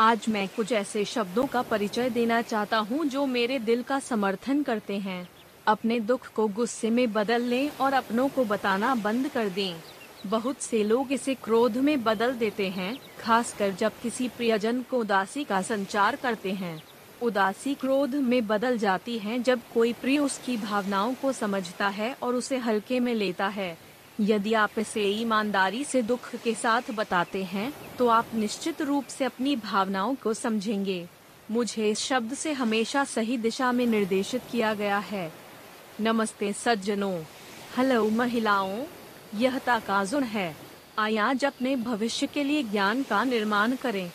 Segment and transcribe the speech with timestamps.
[0.00, 4.62] आज मैं कुछ ऐसे शब्दों का परिचय देना चाहता हूँ जो मेरे दिल का समर्थन
[4.62, 5.28] करते हैं।
[5.66, 9.74] अपने दुख को गुस्से में बदल लें और अपनों को बताना बंद कर दें।
[10.26, 15.44] बहुत से लोग इसे क्रोध में बदल देते हैं, खासकर जब किसी प्रियजन को उदासी
[15.44, 16.80] का संचार करते हैं।
[17.22, 22.34] उदासी क्रोध में बदल जाती है जब कोई प्रिय उसकी भावनाओं को समझता है और
[22.34, 23.76] उसे हल्के में लेता है।
[24.20, 29.24] यदि आप इसे ईमानदारी से दुख के साथ बताते हैं तो आप निश्चित रूप से
[29.24, 31.08] अपनी भावनाओं को समझेंगे।
[31.50, 35.32] मुझे इस शब्द से हमेशा सही दिशा में निर्देशित किया गया है।
[36.00, 37.22] नमस्ते सज्जनों।
[37.76, 38.84] हेलो महिलाओं।
[39.34, 40.56] यह ताकाजुन है।
[40.98, 44.12] आया आज अपने भविष्य के लिए ज्ञान का निर्माण करें।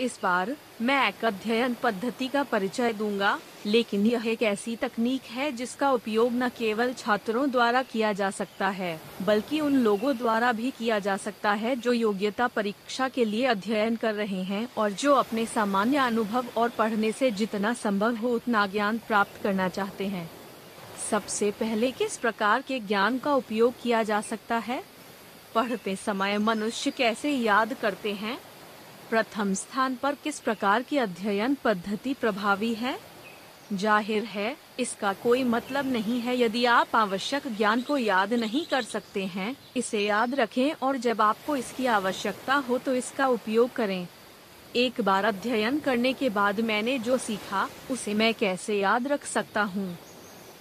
[0.00, 5.50] इस बार मैं एक अध्ययन पद्धति का परिचय दूँगा, लेकिन यह एक ऐसी तकनीक है
[5.52, 10.70] जिसका उपयोग न केवल छात्रों द्वारा किया जा सकता है, बल्कि उन लोगों द्वारा भी
[10.70, 15.14] किया जा सकता है जो योग्यता परीक्षा के लिए अध्ययन कर रहे हैं और जो
[15.14, 20.30] अपने सामान्य अनुभव और पढ़ने से जितना संभव हो उतना ज्ञान प्राप्त करना चाहते हैं।
[21.10, 24.82] सबसे पहले किस प्रकार के ज्ञान का उपयोग किया जा सकता है?
[25.54, 28.38] पढ़ते समय मनुष्य कैसे याद करते हैं?
[29.10, 32.98] प्रथम स्थान पर किस प्रकार की अध्ययन पद्धति प्रभावी है?
[33.72, 38.82] ज़ाहिर है, इसका कोई मतलब नहीं है। यदि आप आवश्यक ज्ञान को याद नहीं कर
[38.82, 44.06] सकते हैं, इसे याद रखें और जब आपको इसकी आवश्यकता हो तो इसका उपयोग करें।
[44.76, 49.62] एक बार अध्ययन करने के बाद मैंने जो सीखा, उसे मैं कैसे याद रख सकता
[49.62, 49.96] हूँ?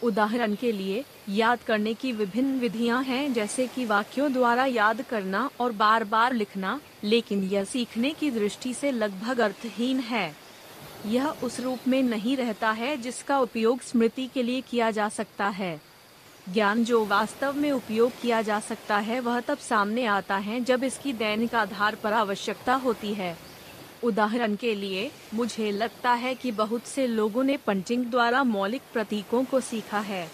[0.03, 5.49] उदाहरण के लिए, याद करने की विभिन्न विधियाँ हैं जैसे कि वाक्यों द्वारा याद करना
[5.59, 10.35] और बार बार लिखना, लेकिन यह सीखने की दृष्टि से लगभग अर्थहीन है।
[11.05, 15.47] यह उस रूप में नहीं रहता है जिसका उपयोग स्मृति के लिए किया जा सकता
[15.47, 15.81] है।
[16.49, 20.83] ज्ञान जो वास्तव में उपयोग किया जा सकता है, वह तब सामने आता है जब
[20.83, 23.48] इसकी दैनिक आधार पर आवश्यकता होती है।
[24.03, 29.43] उदाहरण के लिए, मुझे लगता है कि बहुत से लोगों ने पंचिंग द्वारा मौलिक प्रतीकों
[29.43, 30.27] को सीखा है।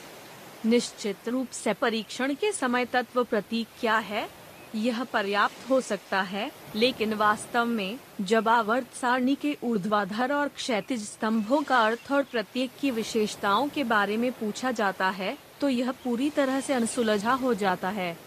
[0.66, 4.28] निश्चित रूप से परीक्षण के समय तत्व प्रतीक क्या है?
[4.76, 11.04] यह पर्याप्त हो सकता है, लेकिन वास्तव में, जब आवर्त सारणी के ऊर्ध्वाधर और क्षैतिज
[11.04, 15.92] स्तंभों का अर्थ और प्रत्येक की विशेषताओं के बारे में पूछा जाता है तो यह
[16.04, 18.18] पूरी तरह से अनसुलझा हो जाता है।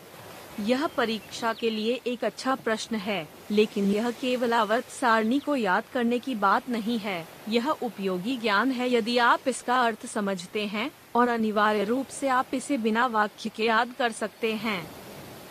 [0.61, 5.85] यह परीक्षा के लिए एक अच्छा प्रश्न है, लेकिन यह केवल आवर्त सारणी को याद
[5.93, 10.91] करने की बात नहीं है। यह उपयोगी ज्ञान है यदि आप इसका अर्थ समझते हैं
[11.15, 14.83] और अनिवार्य रूप से आप इसे बिना वाक्य के याद कर सकते हैं।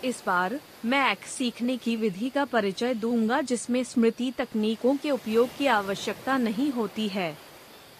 [0.04, 5.58] इस बार मैं एक सीखने की विधि का परिचय दूँगा जिसमें स्मृति तकनीकों के उपयोग
[5.58, 7.36] की आवश्यकता नहीं होती है।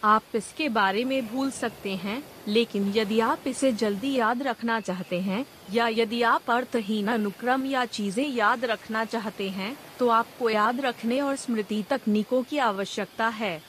[0.04, 5.20] आप इसके बारे में भूल सकते हैं, लेकिन यदि आप इसे जल्दी याद रखना चाहते
[5.22, 10.82] हैं, या यदि आप अर्थहीन अनुक्रम या चीज़ें याद रखना चाहते हैं तो आपको याद
[10.82, 13.62] रखने और स्मृति तकनीकों की आवश्यकता है।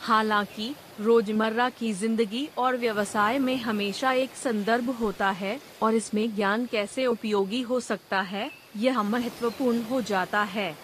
[0.00, 6.66] हालाँकि, रोज़मर्रा की ज़िंदगी और व्यवसाय में हमेशा एक संदर्भ होता है, और इसमें ज्ञान
[6.66, 10.74] कैसे उपयोगी हो सकता है, यह महत्वपूर्ण हो जाता है।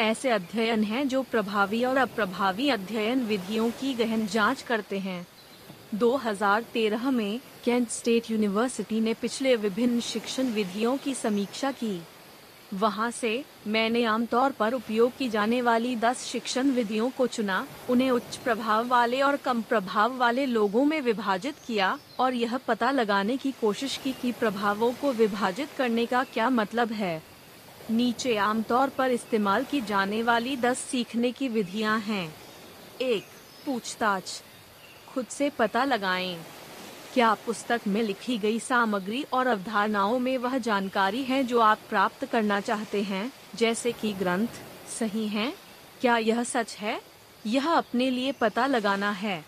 [0.00, 5.26] ऐसे अध्ययन हैं जो प्रभावी और अप्रभावी अध्ययन विधियों की गहन जाँच करते हैं।
[5.92, 12.00] 2013 में कैंट स्टेट यूनिवर्सिटी ने पिछले विभिन्न शिक्षण विधियों की समीक्षा की।
[12.74, 18.10] वहाँ से मैंने आमतौर पर उपयोग की जाने वाली 10 शिक्षण विधियों को चुना, उन्हें
[18.10, 23.36] उच्च प्रभाव वाले और कम प्रभाव वाले लोगों में विभाजित किया और यह पता लगाने
[23.36, 27.29] की कोशिश की कि प्रभावों को विभाजित करने का क्या मतलब है।
[27.90, 32.34] नीचे आमतौर पर इस्तेमाल की जाने वाली 10 सीखने की विधियाँ हैं।
[33.00, 33.24] एक,
[33.66, 34.42] पूछताछ।
[35.08, 36.36] खुद से पता लगाएँ,
[37.14, 42.24] क्या पुस्तक में लिखी गई सामग्री और अवधारणाओं में वह जानकारी है जो आप प्राप्त
[42.24, 44.60] करना चाहते हैं, जैसे कि ग्रंथ
[44.98, 45.52] सही हैं?
[46.00, 47.00] क्या यह सच है?
[47.46, 49.44] यह अपने लिए पता लगाना है।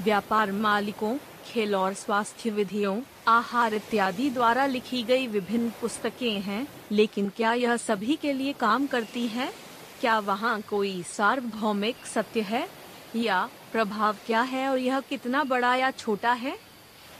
[0.00, 1.16] व्यापार मालिकों
[1.48, 7.76] खेल और स्वास्थ्य विधियों, आहार इत्यादि द्वारा लिखी गई विभिन्न पुस्तकें हैं, लेकिन क्या यह
[7.76, 9.52] सभी के लिए काम करती है?
[10.00, 12.68] क्या वहाँ कोई सार्वभौमिक सत्य है?
[13.16, 16.58] या प्रभाव क्या है और यह कितना बड़ा या छोटा है?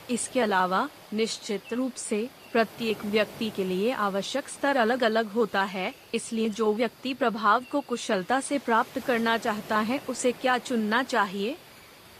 [0.09, 5.93] इसके अलावा निश्चित रूप से प्रत्येक व्यक्ति के लिए आवश्यक स्तर अलग अलग होता है,
[6.13, 11.55] इसलिए जो व्यक्ति प्रभाव को कुशलता से प्राप्त करना चाहता है, उसे क्या चुनना चाहिए?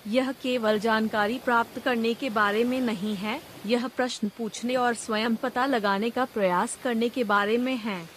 [0.07, 5.35] यह केवल जानकारी प्राप्त करने के बारे में नहीं है, यह प्रश्न पूछने और स्वयं
[5.35, 8.09] पता लगाने का प्रयास करने के बारे में है।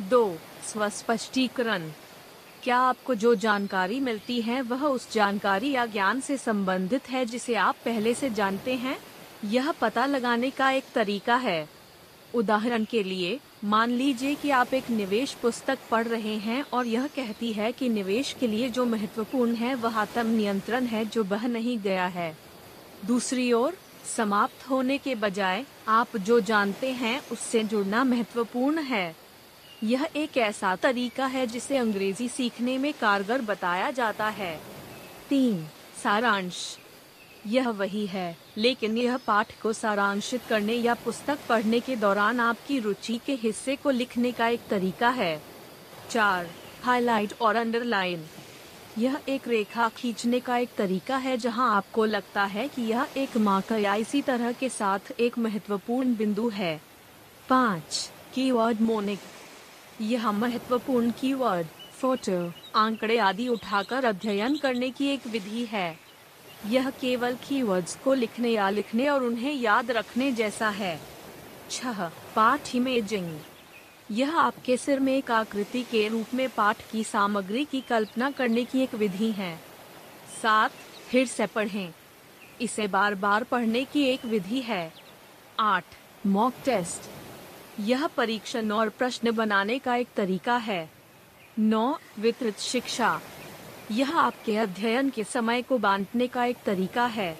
[0.00, 0.38] दो
[0.72, 1.90] स्वस्पष्टीकरण
[2.62, 7.54] क्या आपको जो जानकारी मिलती है, वह उस जानकारी या ज्ञान से संबंधित है जिसे
[7.54, 8.98] आप पहले से जानते हैं?
[9.44, 11.68] यह पता लगाने का एक तरीका है।
[12.34, 17.06] उदाहरण के लिए मान लीजिए कि आप एक निवेश पुस्तक पढ़ रहे हैं और यह
[17.06, 21.46] कहती है कि निवेश के लिए जो महत्वपूर्ण है, वह आत्म नियंत्रण है जो बह
[21.46, 22.36] नहीं गया है।
[23.06, 23.76] दूसरी ओर,
[24.16, 29.16] समाप्त होने के बजाय, आप जो जानते हैं, उससे जुड़ना महत्वपूर्ण है।
[29.82, 34.60] यह एक ऐसा तरीका है जिसे अंग्रेज़ी सीखने में कारगर बताया जाता है।
[35.28, 35.66] तीन,
[36.02, 36.78] सारांश।
[37.46, 42.78] यह वही है लेकिन यह पाठ को सारांशित करने या पुस्तक पढ़ने के दौरान आपकी
[42.78, 45.42] रुचि के हिस्से को लिखने का एक तरीका है।
[46.10, 48.28] चार हाईलाइट और अंडरलाइन
[48.96, 53.36] यह एक रेखा खींचने का एक तरीका है जहाँ आपको लगता है कि यह एक
[53.38, 56.80] मार्कर या इसी तरह के साथ एक महत्वपूर्ण बिंदु है।
[57.48, 59.22] पाँच कीवर्ड मोनिक
[60.00, 65.98] यह महत्वपूर्ण कीवर्ड फ़ोटो आंकड़े आदि उठाकर अध्ययन करने की एक विधि है।
[66.66, 71.00] यह केवल कीवर्ड्स को लिखने या लिखने और उन्हें याद रखने जैसा है।
[71.70, 73.38] छह, पाठ इमेजिंग
[74.10, 78.64] यह आपके सिर में एक आकृति के रूप में पाठ की सामग्री की कल्पना करने
[78.64, 79.60] की एक विधि है।
[80.42, 80.70] सात,
[81.08, 81.92] फिर से पढ़ें।
[82.60, 84.92] इसे बार बार पढ़ने की एक विधि है।
[85.60, 85.84] आठ
[86.26, 87.10] मॉक टेस्ट
[87.80, 90.90] यह परीक्षण और प्रश्न बनाने का एक तरीका है।
[91.58, 93.20] नौ, वितरित शिक्षा।
[93.92, 97.36] यह आपके अध्ययन के समय को बांटने का एक तरीका है।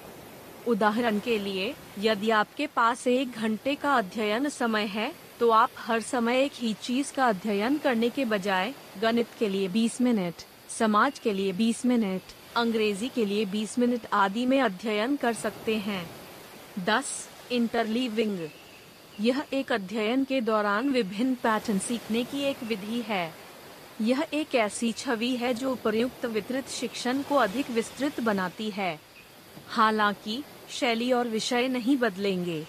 [0.67, 6.01] उदाहरण के लिए, यदि आपके पास एक घंटे का अध्ययन समय है तो आप हर
[6.01, 10.33] समय एक ही चीज़ का अध्ययन करने के बजाय, गणित के लिए 20 मिनट,
[10.69, 12.21] समाज के लिए 20 मिनट,
[12.55, 16.05] अंग्रेज़ी के लिए 20 मिनट आदि में अध्ययन कर सकते हैं।
[16.85, 17.05] 10.
[17.51, 18.47] इंटरलीविंग
[19.19, 23.42] यह एक अध्ययन के दौरान विभिन्न पैटर्न सीखने की एक विधि है।
[24.01, 28.99] यह एक ऐसी छवि है जो उपयुक्त वितरित शिक्षण को अधिक विस्तृत बनाती है।
[29.67, 32.65] हालाँकि, शैली और विषय नहीं बदलेंगे।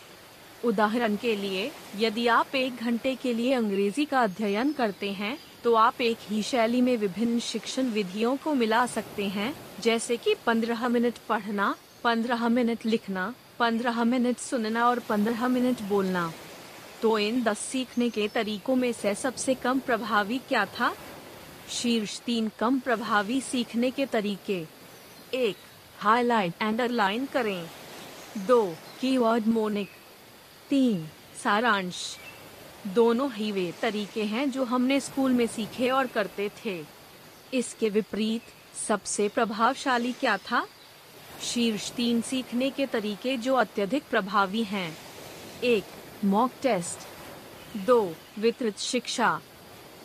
[0.64, 5.74] उदाहरण के लिए, यदि आप एक घंटे के लिए अंग्रेज़ी का अध्ययन करते हैं तो
[5.74, 10.88] आप एक ही शैली में विभिन्न शिक्षण विधियों को मिला सकते हैं, जैसे कि 15
[10.88, 11.74] मिनट पढ़ना
[12.04, 16.32] 15 मिनट लिखना 15 मिनट सुनना और 15 मिनट बोलना।
[17.02, 20.94] तो इन दस सीखने के तरीकों में से सबसे कम प्रभावी क्या था?
[21.70, 24.66] शीर्ष तीन कम प्रभावी सीखने के तरीके।
[25.34, 25.56] एक
[25.98, 27.70] हाईलाइट अंडरलाइन करें।
[28.38, 29.90] दो कीवर्ड मोनिक
[30.70, 31.08] तीन,
[31.44, 32.16] सारांश।
[32.86, 36.84] दोनों ही वे तरीके हैं जो हमने स्कूल में सीखे और करते थे।
[37.54, 38.42] इसके विपरीत
[38.88, 40.66] सबसे प्रभावशाली क्या था?
[41.42, 44.98] शीर्ष तीन सीखने के तरीके जो अत्यधिक प्रभावी हैं।
[45.64, 45.84] एक
[46.24, 46.98] मॉक टेस्ट
[47.76, 49.40] दो, वितरित शिक्षा।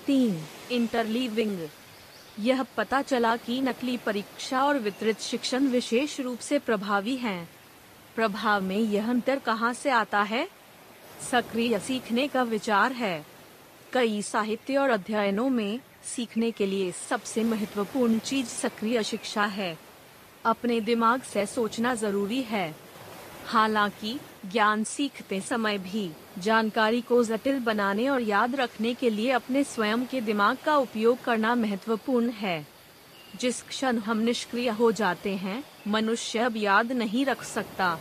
[0.09, 1.67] तीन इंटरलीविंग
[2.39, 7.49] यह पता चला कि नकली परीक्षा और वितरित शिक्षण विशेष रूप से प्रभावी हैं।
[8.15, 10.49] प्रभाव में यह अंतर कहाँ से आता है?
[11.31, 13.25] सक्रिय सीखने का विचार है।
[13.93, 19.79] कई साहित्य और अध्ययनों में सीखने के लिए सबसे महत्वपूर्ण चीज़ सक्रिय शिक्षा है।
[20.45, 22.75] अपने दिमाग से सोचना ज़रूरी है।
[23.51, 29.63] हालाँकि, ज्ञान सीखते समय भी, जानकारी को जटिल बनाने और याद रखने के लिए अपने
[29.63, 32.67] स्वयं के दिमाग का उपयोग करना महत्वपूर्ण है।
[33.41, 37.99] जिस क्षण हम निष्क्रिय हो जाते हैं, मनुष्य अब याद नहीं रख सकता।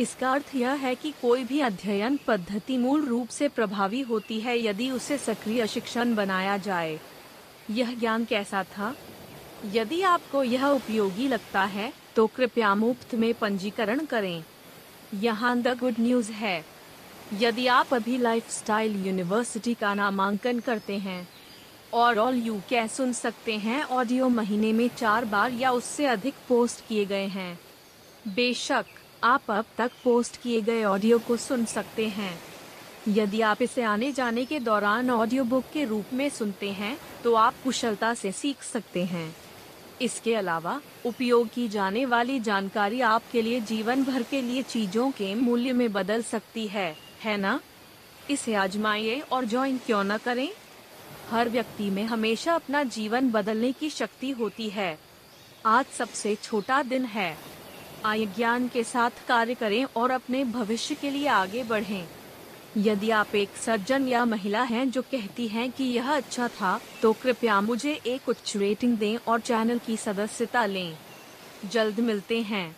[0.00, 4.64] इसका अर्थ यह है कि कोई भी अध्ययन पद्धति मूल रूप से प्रभावी होती है
[4.64, 7.00] यदि उसे सक्रिय शिक्षण बनाया जाए।
[7.70, 8.96] यह ज्ञान कैसा था?
[9.72, 14.44] यदि आपको यह उपयोगी लगता है तो कृपया मुफ़्त में पंजीकरण करें।
[15.14, 16.64] यहाँ द गुड न्यूज़ है।
[17.40, 21.28] यदि आप अभी लाइफस्टाइल यूनिवर्सिटी का नामांकन करते हैं,
[21.94, 26.34] और ऑल यू कै सुन सकते हैं ऑडियो महीने में चार बार या उससे अधिक
[26.48, 27.58] पोस्ट किए गए हैं।
[28.28, 28.84] बेशक,
[29.24, 32.38] आप अब तक पोस्ट किए गए ऑडियो को सुन सकते हैं।
[33.08, 37.34] यदि आप इसे आने जाने के दौरान ऑडियो बुक के रूप में सुनते हैं तो
[37.34, 39.34] आप कुशलता से सीख सकते हैं।
[40.02, 45.34] इसके अलावा, उपयोग की जाने वाली जानकारी आपके लिए जीवन भर के लिए चीज़ों के
[45.34, 47.60] मूल्य में बदल सकती है है ना?
[48.30, 50.48] इसे आजमाइए और ज्वाइन क्यों न करें
[51.30, 54.98] हर व्यक्ति में हमेशा अपना जीवन बदलने की शक्ति होती है
[55.66, 57.36] आज सबसे छोटा दिन है
[58.04, 62.19] आय ज्ञान के साथ कार्य करें और अपने भविष्य के लिए आगे बढ़ें।
[62.76, 67.12] यदि आप एक सज्जन या महिला हैं जो कहती हैं कि यह अच्छा था तो
[67.12, 70.96] कृपया मुझे एक उच्च रेटिंग दें और चैनल की सदस्यता लें।
[71.72, 72.76] जल्द मिलते हैं।